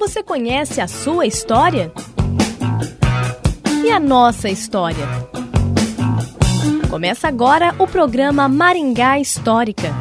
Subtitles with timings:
[0.00, 1.92] Você conhece a sua história?
[3.84, 5.06] E a nossa história?
[6.88, 9.94] Começa agora o programa Maringá Histórica.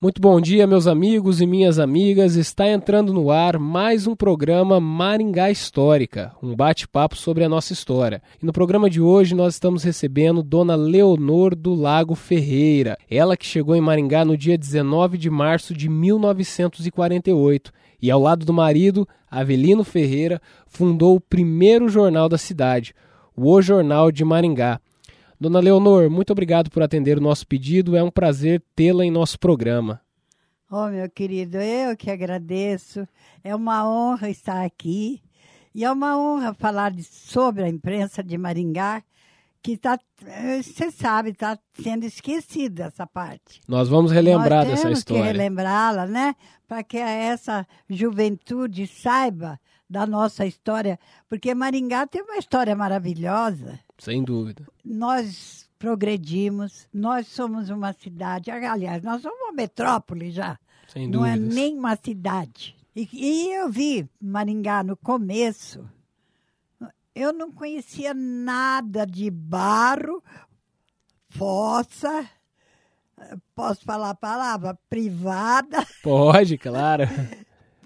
[0.00, 2.36] Muito bom dia, meus amigos e minhas amigas.
[2.36, 8.22] Está entrando no ar mais um programa Maringá Histórica, um bate-papo sobre a nossa história.
[8.40, 13.44] E no programa de hoje nós estamos recebendo Dona Leonor do Lago Ferreira, ela que
[13.44, 19.04] chegou em Maringá no dia 19 de março de 1948 e ao lado do marido,
[19.28, 22.94] Avelino Ferreira, fundou o primeiro jornal da cidade,
[23.34, 24.80] o O Jornal de Maringá.
[25.40, 27.96] Dona Leonor, muito obrigado por atender o nosso pedido.
[27.96, 30.00] É um prazer tê-la em nosso programa.
[30.70, 33.06] Oh, meu querido, eu que agradeço.
[33.44, 35.22] É uma honra estar aqui.
[35.72, 39.02] E é uma honra falar de, sobre a imprensa de Maringá,
[39.62, 39.96] que está,
[40.60, 43.60] você sabe, está sendo esquecida essa parte.
[43.68, 45.22] Nós vamos relembrar Nós dessa história.
[45.22, 46.34] que relembrá-la, né?
[46.66, 53.78] Para que essa juventude saiba da nossa história, porque Maringá tem uma história maravilhosa.
[53.98, 54.66] Sem dúvida.
[54.84, 60.58] Nós progredimos, nós somos uma cidade, aliás, nós somos uma metrópole já.
[60.88, 61.54] Sem Não é dúvidas.
[61.54, 62.76] nem uma cidade.
[62.96, 65.88] E, e eu vi Maringá no começo,
[67.14, 70.22] eu não conhecia nada de barro,
[71.28, 72.28] fossa,
[73.54, 77.04] posso falar a palavra, privada, Pode, claro.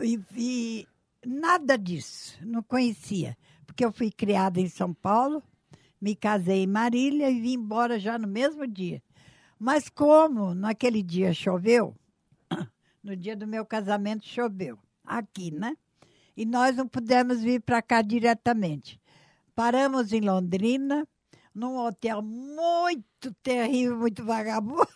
[0.01, 0.89] e, e
[1.27, 3.37] nada disso, não conhecia.
[3.67, 5.43] Porque eu fui criada em São Paulo,
[6.03, 9.01] me casei em Marília e vim embora já no mesmo dia.
[9.57, 11.95] Mas como naquele dia choveu,
[13.01, 15.77] no dia do meu casamento choveu, aqui, né?
[16.37, 19.01] E nós não pudemos vir para cá diretamente.
[19.55, 21.07] Paramos em Londrina,
[21.55, 24.89] num hotel muito terrível, muito vagabundo.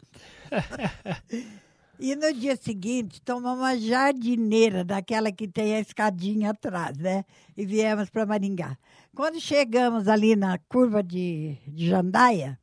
[1.98, 7.24] E no dia seguinte, tomamos uma jardineira, daquela que tem a escadinha atrás, né?
[7.56, 8.76] E viemos para Maringá.
[9.16, 12.60] Quando chegamos ali na curva de, de Jandaia,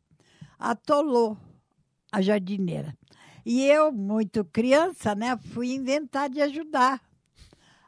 [0.59, 1.36] atolou
[2.12, 2.96] a jardineira.
[3.44, 7.02] E eu, muito criança, né, fui inventar de ajudar.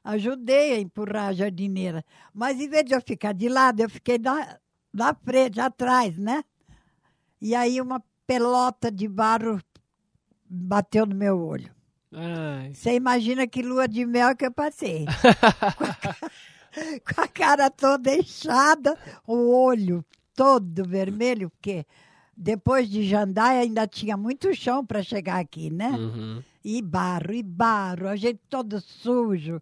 [0.04, 2.04] Ajudei a empurrar a jardineira.
[2.34, 4.58] Mas em vez de eu ficar de lado, eu fiquei na,
[4.92, 6.44] na frente, atrás, né?
[7.40, 9.62] E aí uma pelota de barro
[10.50, 11.72] bateu no meu olho.
[12.74, 15.06] Você imagina que lua de mel que eu passei.
[17.14, 20.04] com, a, cara toda inchada, o olho
[20.36, 21.86] todo vermelho, porque
[22.36, 25.92] depois de Jandaia ainda tinha muito chão para chegar aqui, né?
[25.92, 26.44] uhum.
[26.64, 29.62] E barro, e barro, a gente todo sujo.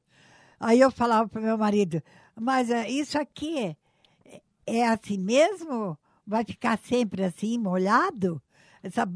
[0.60, 2.02] Aí eu falava para meu marido,
[2.40, 5.98] mas eh, isso aqui é, é assim mesmo?
[6.26, 8.42] Vai ficar sempre assim, molhado?
[8.82, 9.08] Essa,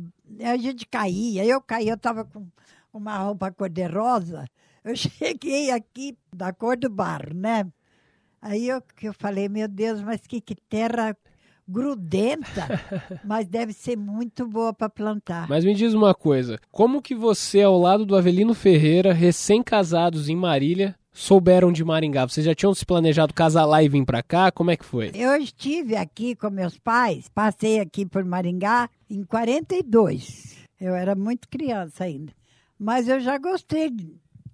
[0.44, 2.48] a gente caía, eu caía, eu estava com
[2.94, 4.46] uma roupa cor-de-rosa.
[4.84, 7.66] Eu cheguei aqui da cor do barro, né?
[8.48, 11.14] Aí eu, que eu falei, meu Deus, mas que, que terra
[11.68, 12.82] grudenta,
[13.26, 15.50] mas deve ser muito boa para plantar.
[15.50, 20.36] Mas me diz uma coisa, como que você, ao lado do Avelino Ferreira, recém-casados em
[20.38, 22.26] Marília, souberam de Maringá?
[22.26, 24.50] Vocês já tinham se planejado casar lá e vir pra cá?
[24.50, 25.12] Como é que foi?
[25.14, 30.56] Eu estive aqui com meus pais, passei aqui por Maringá em 42.
[30.80, 32.32] Eu era muito criança ainda.
[32.80, 33.90] Mas eu já gostei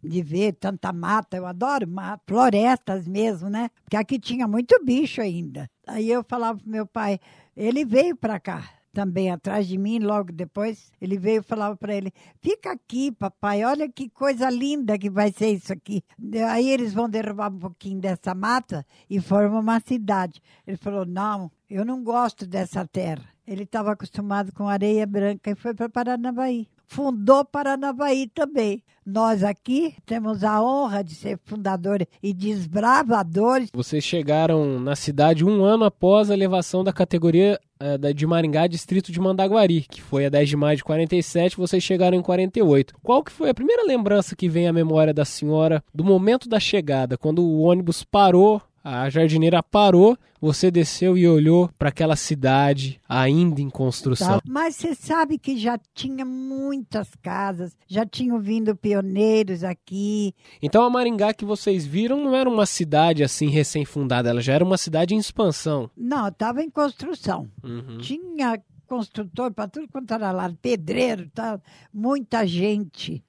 [0.03, 1.87] de, ver tanta mata, eu adoro
[2.27, 3.69] florestas mesmo, né?
[3.83, 5.69] Porque aqui tinha muito bicho ainda.
[5.87, 7.19] Aí eu falava pro meu pai,
[7.55, 11.95] ele veio para cá também atrás de mim, logo depois, ele veio e falava para
[11.95, 16.03] ele: Fica aqui, papai, olha que coisa linda que vai ser isso aqui.
[16.49, 20.41] Aí eles vão derrubar um pouquinho dessa mata e formam uma cidade.
[20.65, 23.27] Ele falou: Não, eu não gosto dessa terra.
[23.45, 26.67] Ele estava acostumado com areia branca e foi para Paranavaí.
[26.85, 28.83] Fundou Paranavaí também.
[29.05, 33.69] Nós aqui temos a honra de ser fundadores e desbravadores.
[33.73, 39.11] Vocês chegaram na cidade um ano após a elevação da categoria eh, de Maringá, distrito
[39.11, 42.95] de Mandaguari, que foi a 10 de maio de 47, vocês chegaram em 48.
[43.03, 46.59] Qual que foi a primeira lembrança que vem à memória da senhora do momento da
[46.59, 52.99] chegada, quando o ônibus parou, a jardineira parou, você desceu e olhou para aquela cidade
[53.07, 54.41] ainda em construção?
[54.45, 60.35] Mas você sabe que já tinha muitas casas, já tinham vindo pioneiros aqui.
[60.61, 64.65] Então a Maringá que vocês viram não era uma cidade assim recém-fundada, ela já era
[64.65, 65.89] uma cidade em expansão.
[65.95, 67.49] Não, estava em construção.
[67.63, 67.99] Uhum.
[67.99, 71.61] Tinha construtor para tudo quanto era lado, pedreiro, tal,
[71.93, 73.23] muita gente.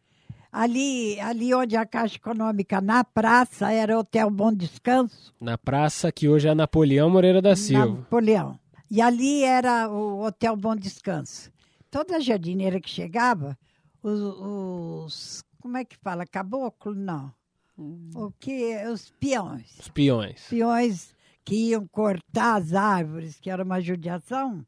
[0.56, 6.29] Ali, ali onde a Caixa Econômica, na praça, era Hotel Bom Descanso, Na praça que
[6.29, 7.87] hoje é Napoleão Moreira da Silva.
[7.89, 8.56] Napoleão.
[8.89, 11.51] E ali era o Hotel Bom Descanso.
[11.91, 13.59] Toda jardineira que chegava,
[14.01, 16.25] os, os- como é que fala?
[16.25, 16.95] Caboclo?
[16.95, 17.33] Não.
[17.77, 18.77] O que?
[18.87, 19.77] Os peões.
[19.81, 20.47] Os peões.
[20.49, 21.15] Peões
[21.45, 24.65] que iam cortar as árvores, que era uma judiação,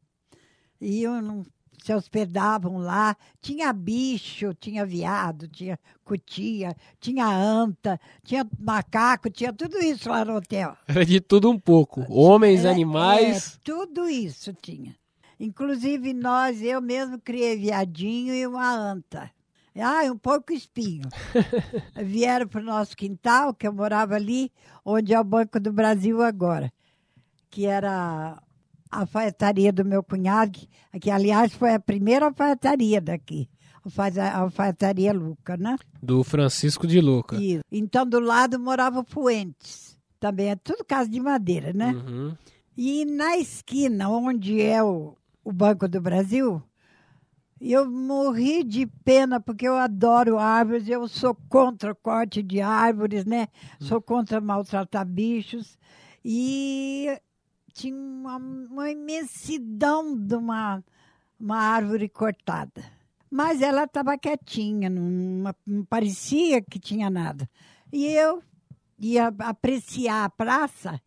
[0.80, 1.46] iam, num-
[1.86, 3.16] se hospedavam lá.
[3.40, 10.34] Tinha bicho, tinha viado, tinha cutia, tinha anta, tinha macaco, tinha tudo isso lá no
[10.34, 10.76] hotel.
[10.88, 12.04] Era de tudo um pouco.
[12.08, 13.54] Homens, É, animais.
[13.54, 14.96] é, tudo isso tinha.
[15.38, 19.30] Inclusive nós, eu mesmo criei viadinho e uma anta.
[19.78, 21.08] Ah, um pouco espinho.
[22.02, 24.50] Vieram para o nosso quintal, que eu morava ali,
[24.84, 26.72] onde é o Banco do Brasil agora,
[27.50, 28.42] que era
[28.90, 30.68] a alfaiataria do meu cunhado, que,
[31.00, 33.48] que aliás foi a primeira alfaiataria daqui,
[33.84, 35.76] a alfaiataria Luca, né?
[36.02, 37.36] Do Francisco de Luca.
[37.36, 37.62] Isso.
[37.70, 41.92] Então do lado morava o Fuentes, também é tudo casa de madeira, né?
[41.92, 42.34] Uhum.
[42.76, 46.62] E na esquina onde é o, o Banco do Brasil,
[47.60, 53.24] eu morri de pena, porque eu adoro árvores, eu sou contra o corte de árvores,
[53.24, 53.48] né?
[53.80, 55.78] Sou contra maltratar bichos.
[56.22, 57.18] E
[57.76, 60.82] tinha uma, uma imensidão de uma,
[61.38, 62.82] uma árvore cortada.
[63.30, 67.48] Mas ela estava quietinha, não, não parecia que tinha nada.
[67.92, 68.42] E eu
[68.98, 71.00] ia apreciar a praça,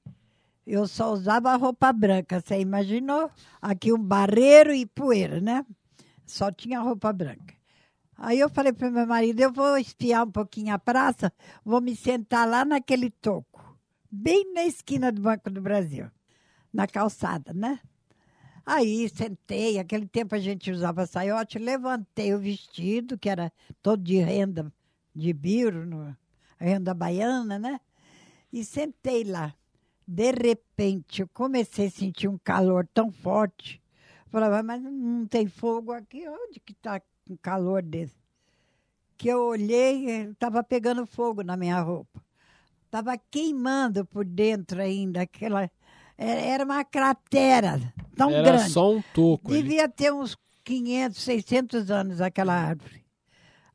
[0.65, 3.31] eu só usava roupa branca, você imaginou?
[3.59, 5.65] Aqui um barreiro e poeira, né?
[6.23, 7.55] Só tinha roupa branca.
[8.15, 11.33] Aí eu falei para meu marido, eu vou espiar um pouquinho a praça,
[11.65, 13.79] vou me sentar lá naquele toco,
[14.11, 16.11] bem na esquina do Banco do Brasil,
[16.73, 17.79] na calçada, né?
[18.65, 23.51] Aí sentei, aquele tempo a gente usava saiote, levantei o vestido, que era
[23.81, 24.71] todo de renda
[25.15, 26.15] de biro, no-
[26.59, 27.79] renda baiana, né?
[28.53, 29.55] E sentei lá.
[30.07, 33.81] De repente, eu comecei a sentir um calor tão forte.
[34.27, 36.27] Falava, mas não tem fogo aqui?
[36.27, 38.15] Onde que está um calor desse?
[39.17, 42.23] Que eu olhei, estava pegando fogo na minha roupa.
[42.85, 45.21] Estava queimando por dentro ainda.
[45.21, 45.69] Aquela,
[46.19, 47.79] era era uma cratera
[48.15, 48.69] tão Era grande.
[48.71, 49.61] só um toco ali.
[49.63, 50.35] Devia ter uns
[50.65, 53.01] 500, 600 anos aquela árvore.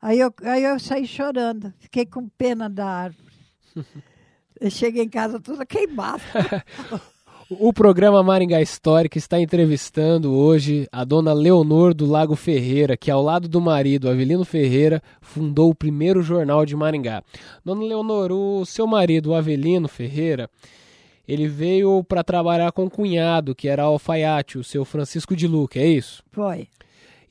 [0.01, 3.33] Aí eu, aí eu saí chorando, fiquei com pena da árvore.
[4.61, 6.21] Eu cheguei em casa toda queimada.
[7.47, 13.21] O programa Maringá Histórica está entrevistando hoje a dona Leonor do Lago Ferreira, que ao
[13.21, 17.21] lado do marido, Avelino Ferreira, fundou o primeiro jornal de Maringá.
[17.63, 20.49] Dona Leonor, o seu marido, o Avelino Ferreira,
[21.27, 25.79] ele veio para trabalhar com o cunhado, que era alfaiate, o seu Francisco de Luca,
[25.79, 26.23] é isso?
[26.31, 26.67] Foi,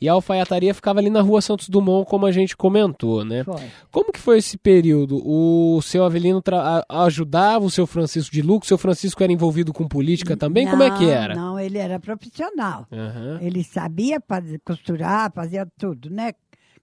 [0.01, 3.43] E a alfaiataria ficava ali na rua Santos Dumont, como a gente comentou, né?
[3.45, 3.63] foi.
[3.91, 5.23] Como que foi esse período?
[5.25, 6.43] O seu Avelino
[6.89, 8.65] ajudava o seu Francisco de Luca?
[8.65, 10.67] O seu Francisco era envolvido com política também?
[10.69, 11.35] Como é que Não, era?
[11.35, 12.87] Não, ele era profissional.
[12.93, 13.39] Aham.
[13.41, 16.33] Ele sabia fazer, costurar, fazia tudo, né?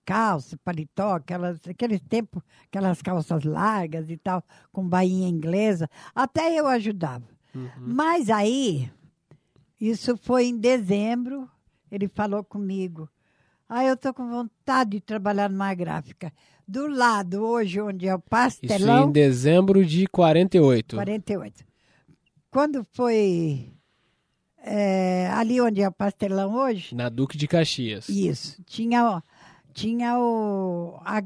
[0.06, 5.90] Calça, paletó, aquelas, aquele tempo, aquelas calças largas e tal, com bainha inglesa.
[6.14, 7.26] Até eu ajudava.
[7.78, 8.90] Mas aí,
[9.80, 11.50] isso foi em dezembro,
[11.92, 13.10] ele falou comigo.
[13.68, 16.32] Ah, eu tô com vontade de trabalhar numa gráfica.
[16.68, 19.10] Do lado, hoje, onde é o Isso pastelão.
[19.10, 20.96] em dezembro de 48.
[20.96, 21.64] 48.
[22.50, 23.72] Quando foi
[24.64, 28.08] é, ali onde é o pastelão hoje, Na Duque de Caxias.
[28.10, 29.22] isso, tinha, ó,
[29.74, 31.22] tinha o, a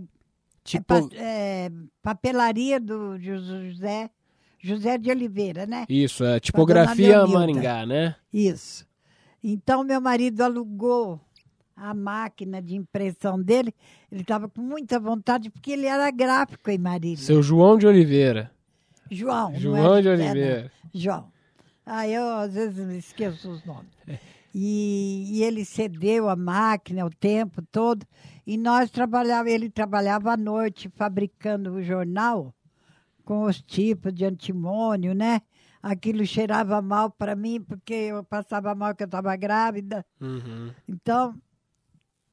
[0.65, 1.71] Tipo, é, é,
[2.01, 4.09] papelaria do José,
[4.59, 5.85] José de Oliveira, né?
[5.87, 7.25] isso, é tipografia.
[7.27, 8.15] Maringá, né?
[8.33, 8.83] Isso.
[9.43, 11.21] Então, meu marido alugou
[11.75, 13.75] a máquina de impressão dele.
[14.11, 17.17] Ele estava com muita vontade, porque ele era gráfico em Marília.
[17.23, 18.49] Seu João de Oliveira.
[19.11, 19.51] João.
[19.51, 20.09] não João é de.
[20.09, 20.71] Oliveira.
[20.91, 21.31] João.
[21.85, 23.91] Ah, eu às vezes esqueço os nomes.
[24.57, 28.07] E, e ele cedeu a máquina o tempo todo.
[28.47, 32.55] E nós trabalhávamos, ele trabalhava à noite fabricando o jornal
[33.25, 35.41] com os tipos de antimônio, né?
[35.83, 40.05] Aquilo cheirava mal para mim, porque eu passava mal que eu estava grávida.
[40.21, 40.71] Uhum.
[40.87, 41.35] Então,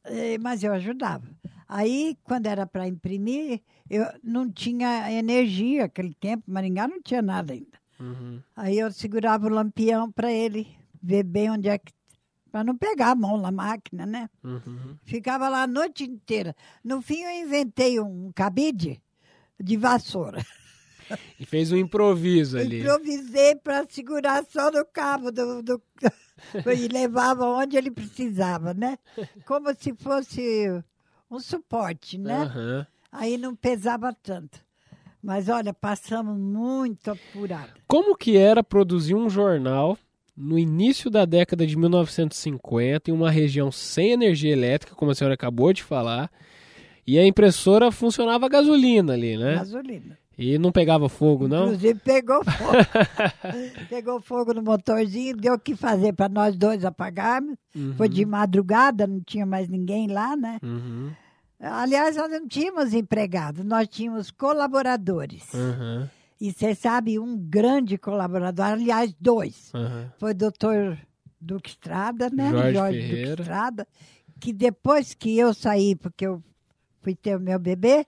[0.04, 1.26] eh, mas eu ajudava.
[1.68, 7.52] Aí, quando era para imprimir, eu não tinha energia aquele tempo, Maringá não tinha nada
[7.52, 7.82] ainda.
[7.98, 8.40] Uhum.
[8.54, 10.68] Aí eu segurava o lampião para ele
[11.02, 11.92] ver bem onde é que.
[12.52, 14.28] Para não pegar a mão na máquina, né?
[14.44, 14.96] Uhum.
[15.04, 16.54] Ficava lá a noite inteira.
[16.84, 19.02] No fim, eu inventei um cabide
[19.58, 20.44] de vassoura.
[21.40, 22.80] E fez um improviso ali.
[22.80, 25.82] Improvisei para segurar só no cabo do, do-
[26.76, 28.98] e levava onde ele precisava, né?
[29.46, 30.68] Como se fosse
[31.30, 32.42] um suporte, né?
[32.42, 32.86] Aham.
[33.10, 34.58] Aí não pesava tanto.
[35.22, 37.72] Mas olha, passamos muito apurado.
[37.86, 39.96] Como que era produzir um jornal
[40.36, 45.34] no início da década de 1950 em uma região sem energia elétrica, como a senhora
[45.34, 46.30] acabou de falar,
[47.06, 49.56] e a impressora funcionava a gasolina ali, né?
[49.56, 50.18] Gasolina.
[50.38, 51.66] E não pegava fogo, não?
[51.66, 52.72] Inclusive pegou fogo.
[53.88, 57.56] pegou fogo no motorzinho, deu o que fazer para nós dois apagarmos.
[57.74, 57.94] Uhum.
[57.96, 60.58] Foi de madrugada, não tinha mais ninguém lá, né?
[60.62, 61.10] Uhum.
[61.60, 65.52] Aliás, nós não tínhamos empregados, nós tínhamos colaboradores.
[65.52, 66.08] Uhum.
[66.42, 69.72] E você sabe, um grande colaborador, aliás, dois.
[69.72, 70.10] Uhum.
[70.18, 70.98] Foi o doutor
[71.40, 72.50] Duque Estrada, né?
[72.72, 73.30] Jorge Ferreira.
[73.30, 73.88] Duque Estrada,
[74.40, 76.42] que depois que eu saí, porque eu
[77.00, 78.04] fui ter o meu bebê,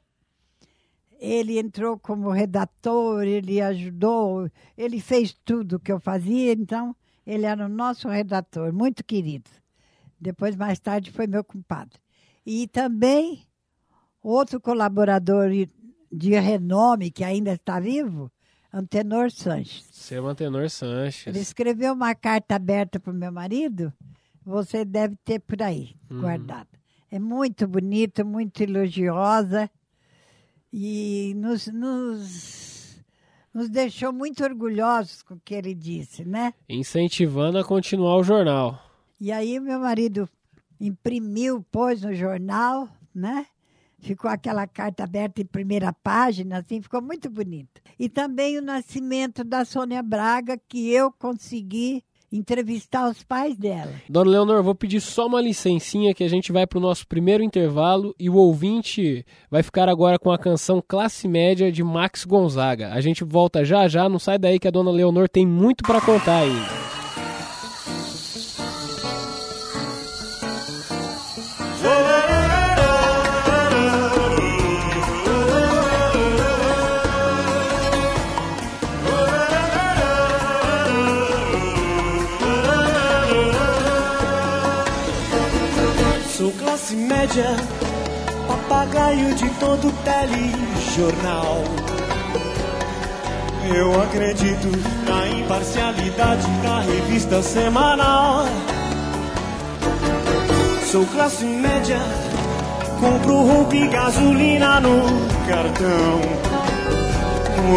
[1.21, 6.93] ele entrou como redator, ele ajudou, ele fez tudo que eu fazia, então
[7.25, 9.49] ele era o nosso redator, muito querido.
[10.21, 12.01] Depois, mais tarde, foi meu compadre.
[12.45, 13.47] E também
[14.21, 15.53] outro colaborador
[16.17, 18.31] de renome, que ainda está vivo,
[18.73, 19.87] Antenor Sanches.
[19.93, 21.27] Seu Antenor Sanches.
[21.27, 23.93] Ele escreveu uma carta aberta para o meu marido,
[24.45, 26.21] você deve ter por aí, Uhum.
[26.21, 26.69] guardada.
[27.11, 29.71] É muito bonita, muito elogiosa
[30.73, 33.01] e nos, nos,
[33.53, 36.53] nos deixou muito orgulhosos com o que ele disse, né?
[36.69, 38.81] Incentivando a continuar o jornal.
[39.21, 40.29] E aí meu marido
[40.81, 43.47] imprimiu, pôs no jornal, né?
[44.05, 47.81] Ficou aquela carta aberta em primeira página, assim, ficou muito bonito.
[47.99, 53.93] E também o nascimento da Sônia Braga, que eu consegui entrevistar os pais dela.
[54.07, 57.43] Dona Leonor, vou pedir só uma licencinha que a gente vai para o nosso primeiro
[57.43, 62.93] intervalo e o ouvinte vai ficar agora com a canção Classe Média de Max Gonzaga.
[62.93, 66.01] A gente volta já já, não sai daí que a Dona Leonor tem muito para
[66.03, 66.84] contar ainda.
[90.95, 91.63] Telejornal.
[93.75, 94.69] Eu acredito
[95.07, 98.47] na imparcialidade da revista semanal.
[100.91, 101.99] Sou classe média,
[103.01, 105.03] compro roupa e gasolina no
[105.49, 106.21] cartão.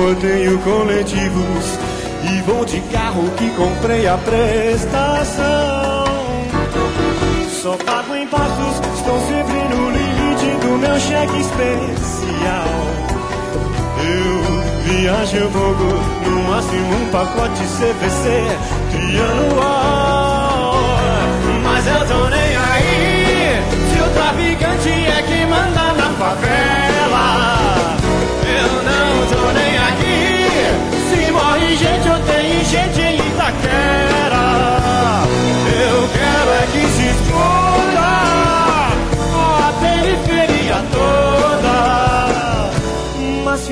[0.09, 1.79] Odeio coletivos
[2.29, 6.05] e vou de carro que comprei a prestação.
[7.61, 13.06] Só pago em partos, estou sempre no limite do meu cheque especial.
[14.07, 18.23] Eu viajo pouco, no máximo um pacote CVC
[18.91, 20.75] trianual.
[21.63, 22.46] Mas eu tô nem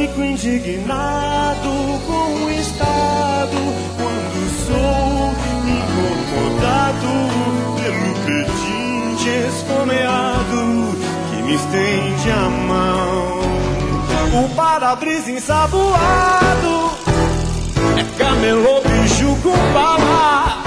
[0.05, 1.71] fico indignado
[2.05, 3.57] com o Estado
[3.97, 5.33] quando sou
[5.67, 7.11] incomodado
[7.81, 10.61] pelo pedinte esfomeado
[11.31, 13.39] que me estende a mão.
[14.43, 16.91] O para-brisa ensaboado
[17.97, 20.63] é camelô, bicho com bala.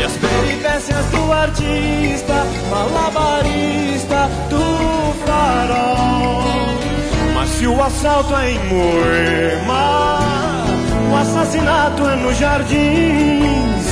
[0.00, 6.79] E as peripécias do artista, malabarista do farol.
[7.60, 10.18] Se o assalto é em Moema,
[11.12, 13.84] o assassinato é nos jardins.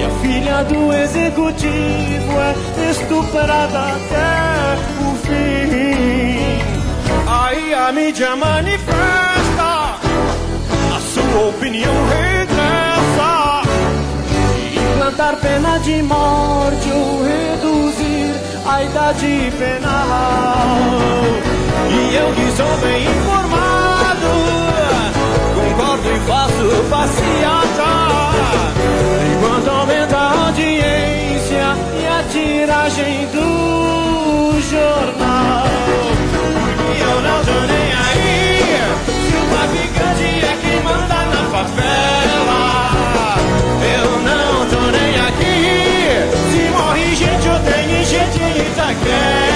[0.00, 2.56] E a filha do executivo é
[2.90, 6.58] estuprada até o fim.
[7.28, 10.00] Aí a mídia manifesta,
[10.92, 13.62] a sua opinião regressa
[14.74, 18.34] implantar pena de morte ou reduzir
[18.66, 21.61] a idade penal.
[21.90, 24.30] E eu que sou bem informado,
[25.54, 27.90] concordo e faço passeata.
[29.32, 35.66] Enquanto aumenta a audiência e a tiragem do jornal.
[36.76, 38.60] Porque eu não tô nem aí,
[39.06, 42.62] se o traficante é quem manda na favela.
[43.94, 45.58] Eu não tô nem aqui
[46.50, 49.51] Se morre gente ou tem gente em Itaquera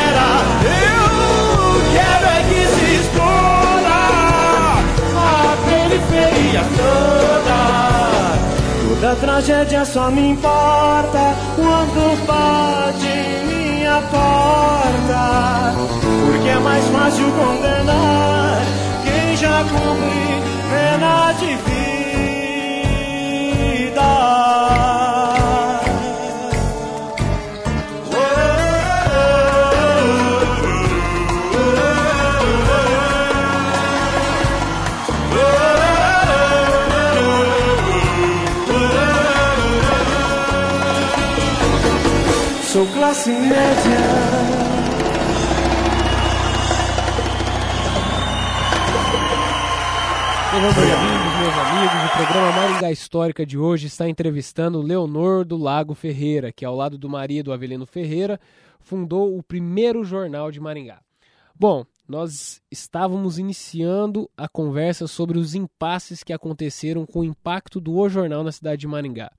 [9.06, 15.74] Toda tragédia só me importa Quando bate em minha porta
[16.26, 18.62] Porque é mais fácil condenar
[19.04, 21.75] Quem já cumpre pena de vida
[43.16, 43.56] classe média.
[50.60, 55.94] Meus amigos, meus amigos, o programa Maringá Histórica de hoje está entrevistando Leonor do Lago
[55.94, 58.40] Ferreira, que ao lado do marido Avelino Ferreira,
[58.80, 61.00] fundou o primeiro jornal de Maringá.
[61.54, 67.94] Bom, nós estávamos iniciando a conversa sobre os impasses que aconteceram com o impacto do
[67.96, 69.30] O Jornal na cidade de Maringá.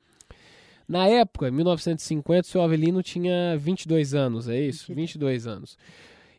[0.87, 4.93] Na época, em 1950, o seu Avelino tinha 22 anos, é isso?
[4.93, 5.77] 22 anos.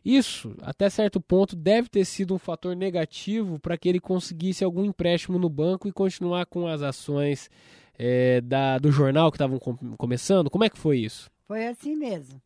[0.03, 4.83] Isso, até certo ponto, deve ter sido um fator negativo para que ele conseguisse algum
[4.85, 7.49] empréstimo no banco e continuar com as ações
[7.97, 10.49] é, da, do jornal que estavam com, começando.
[10.49, 11.29] Como é que foi isso?
[11.45, 12.41] Foi assim mesmo.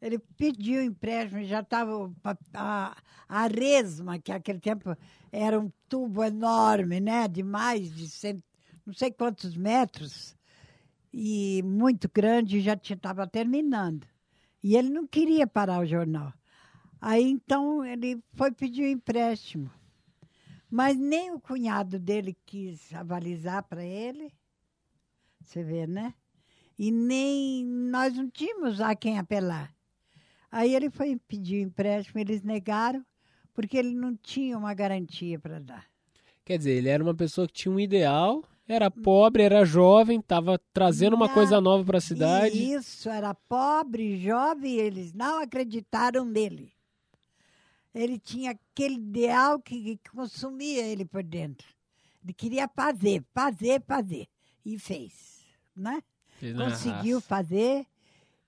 [0.00, 2.10] Ele pediu empréstimo, já estava
[2.54, 2.96] a,
[3.28, 4.96] a resma, que naquele tempo
[5.32, 7.26] era um tubo enorme, né?
[7.26, 8.42] De mais de cento,
[8.86, 10.34] não sei quantos metros,
[11.12, 14.06] e muito grande, já estava terminando.
[14.62, 16.32] E ele não queria parar o jornal.
[17.00, 19.70] Aí então ele foi pedir um empréstimo.
[20.70, 24.32] Mas nem o cunhado dele quis avalizar para ele.
[25.40, 26.14] Você vê, né?
[26.78, 29.74] E nem nós não tínhamos a quem apelar.
[30.50, 33.04] Aí ele foi pedir um empréstimo, eles negaram,
[33.54, 35.86] porque ele não tinha uma garantia para dar.
[36.44, 40.58] Quer dizer, ele era uma pessoa que tinha um ideal, era pobre, era jovem, estava
[40.72, 42.72] trazendo uma coisa nova para a cidade.
[42.72, 46.72] Isso, era pobre, jovem, eles não acreditaram nele.
[47.92, 51.66] Ele tinha aquele ideal que, que consumia ele por dentro.
[52.22, 54.28] Ele queria fazer, fazer, fazer.
[54.64, 56.00] E fez, né?
[56.38, 57.84] Fez Conseguiu fazer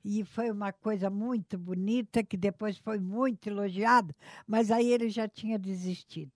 [0.05, 4.14] e foi uma coisa muito bonita que depois foi muito elogiado,
[4.47, 6.33] mas aí ele já tinha desistido.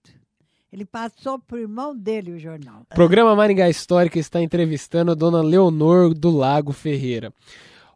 [0.77, 2.83] Ele passou para o irmão dele o jornal.
[2.91, 7.33] O programa Maringá Histórica está entrevistando a dona Leonor do Lago Ferreira.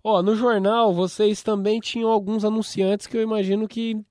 [0.03, 4.03] Ó, no jornal vocês também tinham alguns anunciantes que eu imagino que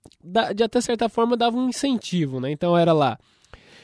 [0.55, 2.53] de até certa forma davam um incentivo, né?
[2.53, 3.19] Então era lá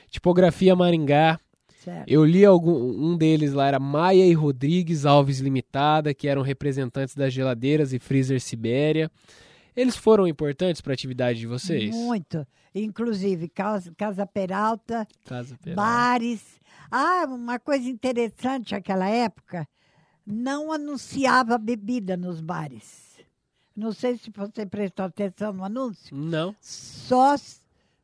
[0.08, 1.40] Tipografia Maringá.
[1.82, 2.08] Certo.
[2.08, 7.16] Eu li algum, um deles lá era Maia e Rodrigues Alves Limitada, que eram representantes
[7.16, 9.10] das geladeiras e freezer Sibéria.
[9.76, 11.94] Eles foram importantes para a atividade de vocês?
[11.94, 12.46] Muito.
[12.74, 15.82] Inclusive, Casa, Casa Peralta, Casa Peralta.
[15.82, 16.42] bares.
[16.90, 19.68] Ah, uma coisa interessante naquela época,
[20.26, 23.20] não anunciava bebida nos bares.
[23.76, 26.16] Não sei se você prestou atenção no anúncio.
[26.16, 26.56] Não.
[26.60, 27.36] Só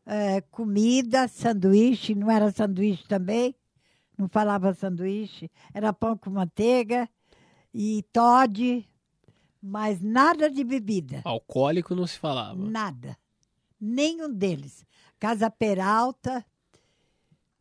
[0.05, 3.55] eh, comida, sanduíche, não era sanduíche também,
[4.19, 7.09] não falava sanduíche, era pão com manteiga
[7.73, 8.87] e Todd,
[9.63, 11.21] mas nada de bebida.
[11.25, 12.57] Alcoólico não se falava.
[12.57, 13.17] Nada.
[13.81, 14.85] Nenhum deles.
[15.21, 16.45] Casa Peralta.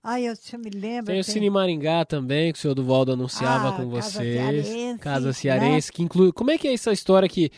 [0.04, 1.06] Ai, eu eu me lembro.
[1.12, 4.66] Tem o tem- Cine Maringá também, que o senhor Duvaldo anunciava Ah, com Casa vocês.
[4.66, 5.34] Cearense, Casa né?
[5.34, 6.32] Cearense, que inclui.
[6.32, 7.52] Como é que é essa história que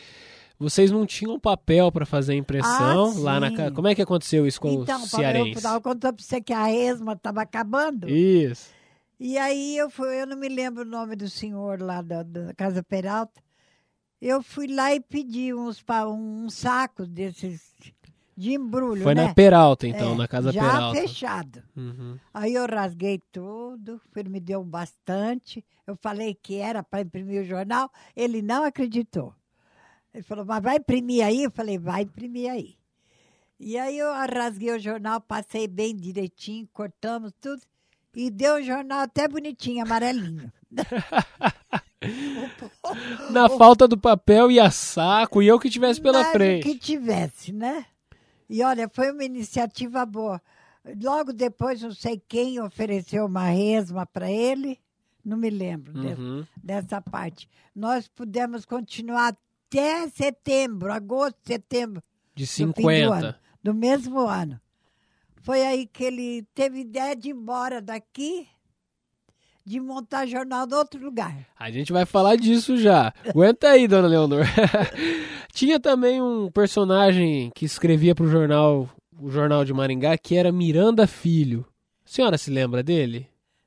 [0.58, 3.70] vocês não tinham papel para fazer a impressão Ah, lá na?
[3.70, 5.56] Como é que aconteceu isso com Então, os Paulo, eu cearenses?
[5.56, 8.08] estava contando para você que a resma estava acabando.
[8.10, 8.68] Isso.
[9.18, 12.52] E aí eu fui, eu não me lembro o nome do senhor lá da, da
[12.54, 13.40] Casa Peralta.
[14.20, 17.74] Eu fui lá e pedi uns, um saco desses
[18.36, 19.26] de embrulho, Foi né?
[19.26, 21.00] na Peralta, então, É, na Casa já Peralta.
[21.00, 21.62] fechado.
[21.76, 22.18] Uhum.
[22.32, 25.64] Aí eu rasguei tudo, ele me deu bastante.
[25.86, 29.34] Eu falei que era para imprimir o jornal, ele não acreditou.
[30.12, 31.44] Ele falou, mas vai imprimir aí?
[31.44, 32.76] Eu falei, vai imprimir aí.
[33.58, 37.62] E aí eu rasguei o jornal, passei bem direitinho, cortamos tudo.
[38.14, 40.52] E deu o jornal até bonitinho, amarelinho.
[43.30, 46.62] Na falta do papel ia saco e eu que tivesse pela Mas frente.
[46.64, 47.86] que tivesse, né?
[48.48, 50.40] E olha, foi uma iniciativa boa.
[51.02, 54.78] Logo depois, não sei quem ofereceu uma resma para ele,
[55.24, 56.44] não me lembro Uhum.
[56.62, 57.48] dessa parte.
[57.74, 59.34] Nós pudemos continuar
[59.68, 62.02] até setembro, agosto, setembro
[62.34, 63.14] De do fim do 50.
[63.14, 64.60] ano, do mesmo ano.
[65.40, 68.46] Foi aí que ele teve ideia de ir embora daqui,
[69.64, 71.34] de montar jornal em outro lugar.
[71.58, 73.12] A gente vai falar disso já.
[73.26, 74.44] Aguenta aí, dona Leonor.
[75.52, 81.06] Tinha também um personagem que escrevia pro jornal, o jornal de Maringá, que era Miranda
[81.06, 81.64] Filho.
[82.04, 83.26] A senhora se lembra dele?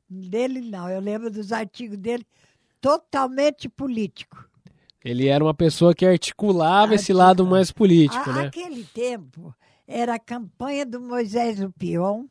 [0.10, 2.26] Dele não, eu lembro dos artigos dele,
[2.80, 4.46] totalmente político.
[5.04, 7.24] Ele era uma pessoa que articulava esse Articula.
[7.26, 8.46] lado mais político, A- né?
[8.48, 9.54] Aquele tempo
[9.88, 12.26] era a campanha do Moisés Lupion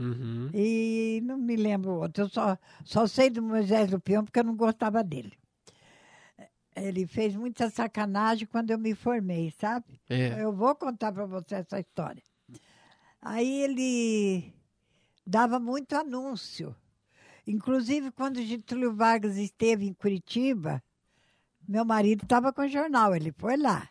[0.00, 0.50] Uhum.
[0.54, 2.24] e não me lembro outro.
[2.24, 5.32] Eu só, só sei do Moisés Lupion porque eu não gostava dele.
[6.74, 10.00] Ele fez muita sacanagem quando eu me formei, sabe?
[10.08, 10.42] É.
[10.42, 12.22] Eu vou contar para você essa história.
[13.20, 14.54] Aí ele
[15.26, 16.74] dava muito anúncio.
[17.46, 20.82] Inclusive, quando Getúlio Vargas esteve em Curitiba,
[21.68, 23.88] Meu marido estava com o jornal, ele foi lá.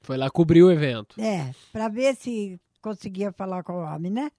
[0.00, 1.20] Foi lá cobrir o evento.
[1.20, 4.32] É, para ver se conseguia falar com o homem, né?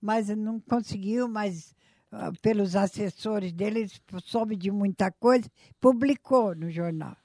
[0.00, 1.74] Mas não conseguiu, mas
[2.10, 3.90] ah, pelos assessores dele, ele
[4.24, 7.16] soube de muita coisa, publicou no jornal.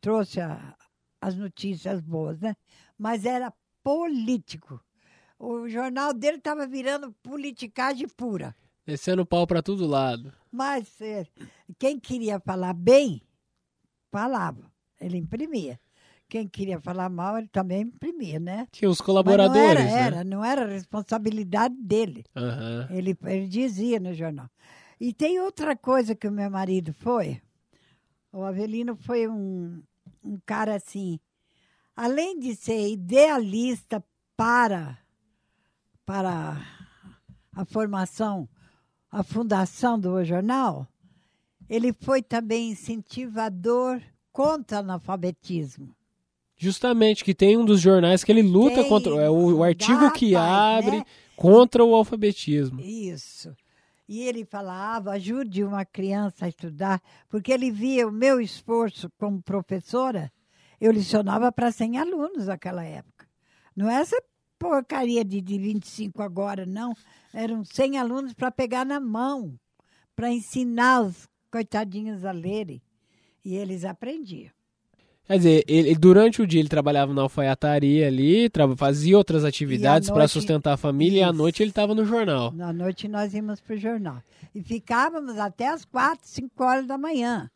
[0.00, 0.76] Trouxe a-
[1.20, 2.56] as notícias boas, né?
[2.98, 3.52] Mas era
[3.82, 4.82] político.
[5.38, 8.56] O jornal dele estava virando politicagem pura.
[8.86, 10.32] Descendo pau pra todo lado.
[10.50, 11.26] Mas eh,
[11.78, 13.22] quem queria falar bem,
[14.10, 14.70] falava.
[15.00, 15.80] Ele imprimia.
[16.32, 18.66] Quem queria falar mal, ele também imprimia, né?
[18.72, 20.06] Tinha os Mas colaboradores, não era, né?
[20.06, 22.24] era, não era responsabilidade dele.
[22.34, 22.88] Aham.
[22.88, 24.48] Ele, ele dizia no jornal.
[24.98, 27.42] E tem outra coisa que o meu marido foi.
[28.32, 29.82] O Avelino foi um,
[30.24, 31.20] um cara assim,
[31.94, 34.02] além de ser idealista
[34.34, 34.96] para,
[36.06, 36.56] para
[37.54, 38.48] a formação,
[39.10, 40.88] a fundação do jornal,
[41.68, 44.00] ele foi também incentivador
[44.32, 45.94] contra o analfabetismo.
[46.62, 49.16] Justamente, que tem um dos jornais que ele luta Tem, contra.
[49.16, 51.04] É o, o artigo que rapaz, abre né?
[51.34, 52.80] contra o alfabetismo.
[52.80, 53.52] Isso.
[54.08, 59.42] E ele falava, ajude uma criança a estudar, porque ele via o meu esforço como
[59.42, 60.30] professora.
[60.80, 63.26] Eu lecionava para 100 alunos naquela época.
[63.74, 64.22] Não é essa
[64.56, 66.94] porcaria de, de 25 agora, não.
[67.34, 69.58] Eram 100 alunos para pegar na mão,
[70.14, 72.80] para ensinar os coitadinhos a lerem.
[73.44, 74.52] E eles aprendiam.
[75.26, 80.26] Quer dizer, ele, durante o dia ele trabalhava na alfaiataria ali, fazia outras atividades para
[80.28, 81.38] sustentar a família e à Isso.
[81.38, 82.52] noite ele estava no jornal.
[82.52, 84.22] Na noite nós íamos para o jornal.
[84.54, 87.50] E ficávamos até as quatro, cinco horas da manhã.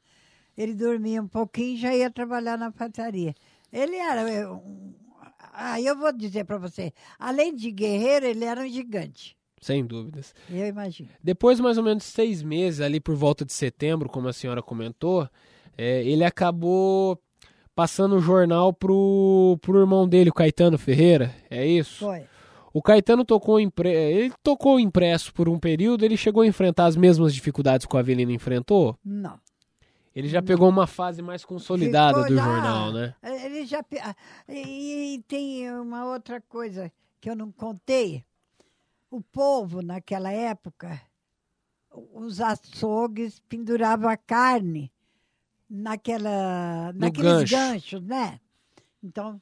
[0.56, 3.34] Ele dormia um pouquinho e já ia trabalhar na pataria.
[3.72, 4.22] Ele era.
[4.30, 4.94] eh, um-
[5.58, 9.36] Aí eu vou dizer para você: além de guerreiro, ele era um gigante.
[9.60, 10.34] Sem dúvidas.
[10.50, 11.08] Eu imagino.
[11.22, 15.28] Depois, mais ou menos seis meses, ali por volta de setembro, como a senhora comentou,
[15.76, 17.18] é, ele acabou
[17.76, 21.32] passando o jornal pro, pro irmão dele, o Caetano Ferreira.
[21.50, 22.04] É isso?
[22.06, 22.24] Foi.
[22.72, 23.90] O Caetano tocou impre...
[23.90, 27.98] ele tocou impresso por um período, ele chegou a enfrentar as mesmas dificuldades que o
[27.98, 28.98] Avelino enfrentou?
[29.04, 29.38] Não.
[30.14, 33.14] Ele já pegou uma fase mais consolidada Ficou do já- jornal, né?
[33.22, 33.84] Ele já.
[34.02, 34.14] ah,
[34.48, 38.24] E, e tem uma outra coisa que eu não contei.
[39.10, 40.98] O povo, naquela época,
[42.14, 44.90] os açougues penduravam a carne
[45.68, 47.54] naquela, No naqueles gancho.
[47.56, 48.40] ganchos, né?
[49.02, 49.40] Então,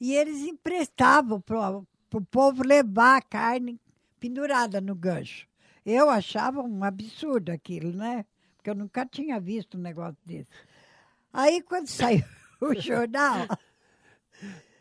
[0.00, 3.80] e eles emprestavam para o povo levar a carne
[4.20, 5.46] pendurada no gancho.
[5.84, 8.24] Eu achava um absurdo aquilo, né?
[8.56, 10.48] Porque eu nunca tinha visto um negócio desse.
[11.32, 12.24] Aí, quando saiu
[12.60, 13.46] o jornal,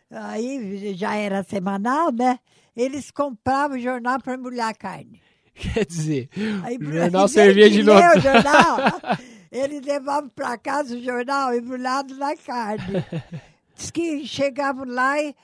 [0.09, 2.39] aí já era semanal, né?
[2.75, 5.21] Eles compravam o jornal para embrulhar a carne.
[5.55, 6.29] Quer dizer,
[6.63, 8.17] Aí, o jornal servia de ler nota.
[8.17, 8.77] o jornal,
[9.51, 13.03] eles levavam para casa o jornal embrulhado na carne.
[13.75, 15.35] Diz que chegavam lá e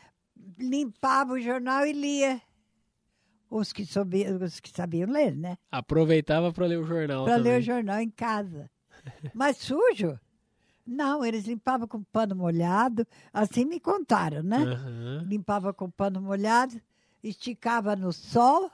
[0.57, 2.41] limpavam o jornal e lia.
[3.49, 5.57] Os que, sabiam, os que sabiam ler, né?
[5.71, 8.69] Aproveitava para ler o jornal Para ler o jornal em casa.
[9.33, 10.19] Mas sujo?
[10.85, 13.07] Não, eles limpavam com pano molhado.
[13.31, 14.57] Assim me contaram, né?
[14.57, 15.25] Aham.
[15.27, 16.81] Limpava com pano molhado,
[17.23, 18.71] esticava no sol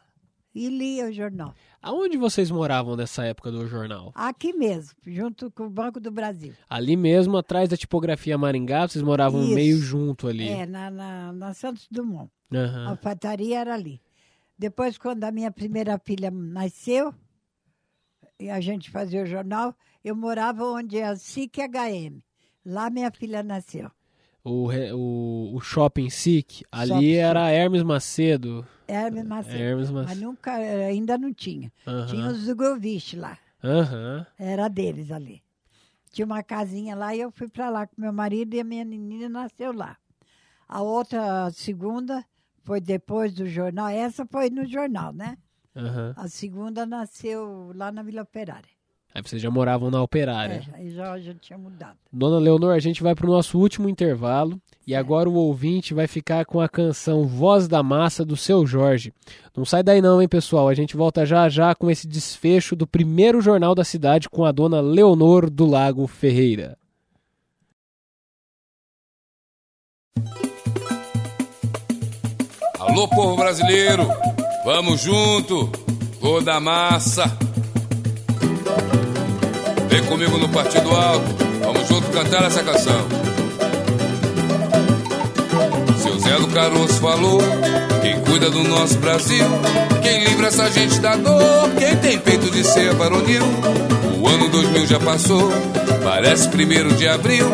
[0.53, 1.53] e lia o jornal.
[1.81, 4.11] Aonde vocês moravam nessa época do jornal?
[4.15, 6.53] Aqui mesmo, junto com o Banco do Brasil.
[6.69, 9.55] Ali mesmo, atrás da tipografia Maringá, vocês moravam Isso.
[9.55, 10.49] meio junto ali.
[10.49, 12.29] É, na, na, na Santos Dumont.
[12.51, 12.89] A Aham.
[12.89, 14.01] alfaiataria era ali.
[14.57, 17.13] Depois, quando a minha primeira filha nasceu,
[18.39, 22.21] e a gente fazia o jornal, eu morava onde é a SIC HM.
[22.65, 23.89] Lá minha filha nasceu.
[24.43, 28.65] O, o, o shopping SIC, ali Shopping era Hermes Macedo.
[28.89, 29.57] Hermes Macedo.
[29.57, 30.21] Hermes Mas Macedo.
[30.25, 31.71] nunca, ainda não tinha.
[32.07, 32.31] Tinha Aham.
[32.31, 33.37] os Zugovich lá.
[34.37, 35.41] Era deles ali.
[36.11, 38.83] Tinha uma casinha lá e eu fui para lá com meu marido e a minha
[38.83, 39.95] menina nasceu lá.
[40.67, 42.25] A outra, a segunda,
[42.63, 43.87] foi depois do jornal.
[43.89, 45.37] Essa foi no jornal, né?
[46.15, 48.69] A segunda nasceu lá na Vila Operária.
[49.13, 50.63] Aí vocês já moravam na operária.
[50.73, 51.97] É, aí já, já tinha mudado.
[52.11, 56.45] Dona Leonor, a gente vai pro nosso último intervalo e agora o ouvinte vai ficar
[56.45, 59.13] com a canção Voz da Massa do seu Jorge.
[59.55, 60.67] Não sai daí não, hein, pessoal?
[60.67, 64.51] A gente volta já já com esse desfecho do primeiro jornal da cidade com a
[64.51, 66.75] dona Leonor do Lago Ferreira.
[72.79, 74.07] Alô, povo brasileiro,
[74.65, 75.71] vamos junto,
[76.19, 77.25] vou da massa.
[79.87, 83.28] Vem comigo no Partido Alto, vamos junto cantar essa canção.
[86.39, 87.41] Do Caroço falou,
[88.01, 89.45] quem cuida do nosso Brasil,
[90.01, 93.43] quem livra essa gente da dor, quem tem peito de ser varonil.
[94.17, 95.51] O ano 2000 já passou,
[96.01, 97.45] parece primeiro de abril.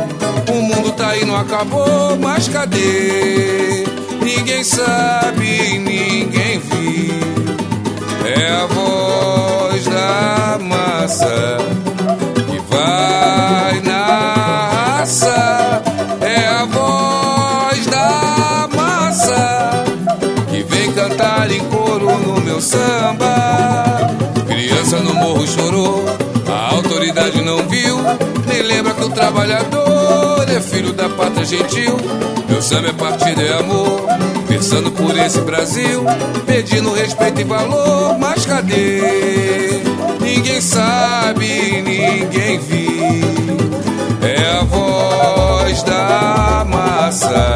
[0.48, 3.86] O mundo tá aí, não acabou, mas cadê?
[4.21, 7.15] Ninguém sabe, ninguém viu.
[8.38, 11.58] É a voz da massa
[12.36, 13.54] que vai
[28.65, 31.97] lembra que o trabalhador é filho da pátria gentil.
[32.49, 34.06] Meu samba é partido, é amor.
[34.47, 36.04] Versando por esse Brasil,
[36.45, 38.17] pedindo respeito e valor.
[38.19, 39.82] Mas cadê?
[40.19, 43.58] Ninguém sabe, ninguém viu.
[44.21, 47.54] É a voz da massa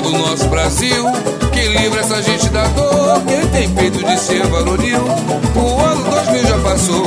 [0.00, 1.04] do nosso Brasil,
[1.52, 5.04] que livra essa gente da dor, quem tem peito de ser varonil.
[5.56, 7.04] O ano 2000 já passou,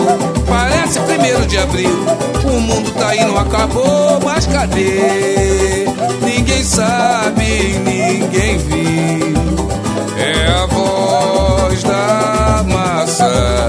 [0.47, 2.05] parece primeiro de abril.
[2.43, 5.85] O mundo tá não acabou, mas cadê?
[6.21, 9.69] Ninguém sabe, ninguém viu.
[10.17, 13.62] É a voz da massa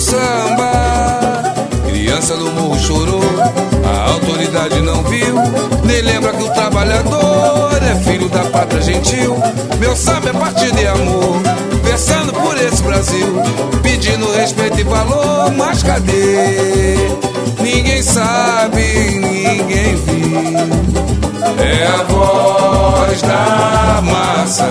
[0.00, 0.72] samba.
[1.86, 3.22] Criança do morro chorou,
[3.84, 5.36] a autoridade não viu.
[5.84, 9.36] Nem lembra que o trabalhador é filho da pátria gentil.
[9.78, 11.36] Meu samba é partido de amor,
[11.82, 13.42] versando por esse Brasil,
[13.82, 15.52] pedindo respeito e valor.
[15.52, 16.96] Mas cadê?
[17.60, 20.40] Ninguém sabe, ninguém viu.
[21.58, 24.68] É a voz da massa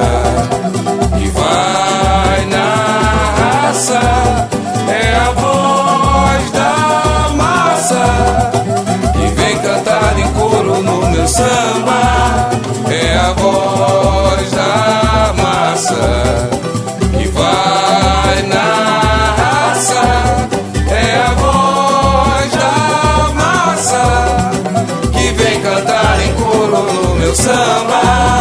[1.17, 1.98] que vai
[27.35, 28.38] samba.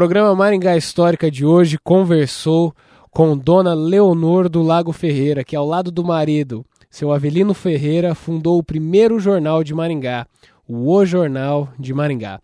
[0.00, 2.74] Programa Maringá Histórica de hoje conversou
[3.10, 8.56] com Dona Leonor do Lago Ferreira, que ao lado do marido, seu Avelino Ferreira, fundou
[8.56, 10.26] o primeiro jornal de Maringá,
[10.66, 12.40] o O Jornal de Maringá.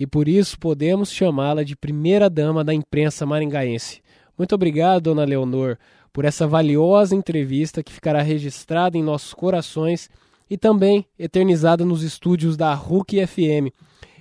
[0.00, 4.00] E por isso podemos chamá-la de primeira dama da imprensa maringaense.
[4.38, 5.76] Muito obrigado, Dona Leonor,
[6.10, 10.08] por essa valiosa entrevista que ficará registrada em nossos corações
[10.48, 13.74] e também eternizada nos estúdios da RUC FM.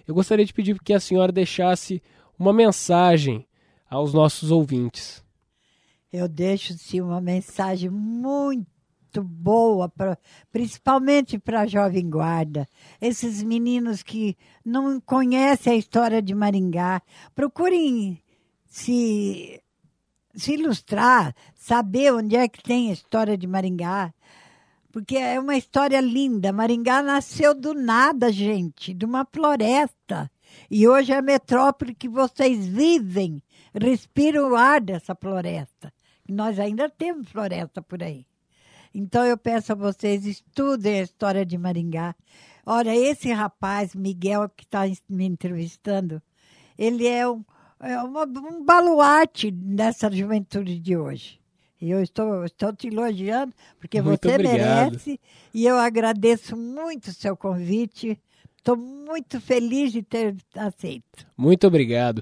[0.05, 2.01] Eu gostaria de pedir que a senhora deixasse
[2.37, 3.47] uma mensagem
[3.89, 5.23] aos nossos ouvintes.
[6.11, 10.17] Eu deixo sim uma mensagem muito boa, pra,
[10.51, 12.67] principalmente para a Jovem Guarda.
[13.01, 17.01] Esses meninos que não conhecem a história de Maringá,
[17.33, 18.21] procurem
[18.65, 19.61] se,
[20.33, 24.13] se ilustrar, saber onde é que tem a história de Maringá.
[24.91, 26.53] Porque é uma história linda.
[26.53, 30.31] Maringá nasceu do nada, gente, de uma floresta.
[30.69, 33.41] E hoje é a metrópole que vocês vivem,
[33.73, 35.93] respiram o ar dessa floresta.
[36.27, 38.25] Nós ainda temos floresta por aí.
[38.93, 42.15] Então eu peço a vocês, estudem a história de Maringá.
[42.65, 46.21] Olha, esse rapaz, Miguel, que está me entrevistando,
[46.77, 47.43] ele é um,
[47.79, 51.39] é uma, um baluarte dessa juventude de hoje.
[51.79, 54.91] E eu estou, estou te elogiando, porque Muito você obrigado.
[54.91, 55.19] merece.
[55.53, 58.19] E eu agradeço muito o seu convite.
[58.67, 61.25] Estou muito feliz de ter aceito.
[61.37, 62.21] Muito obrigado.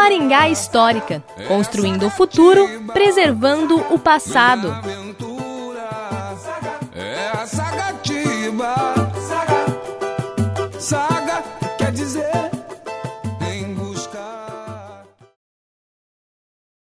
[0.01, 4.73] Maringá Histórica, construindo o futuro, preservando o passado.